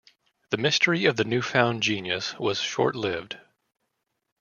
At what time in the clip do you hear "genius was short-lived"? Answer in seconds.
1.83-3.37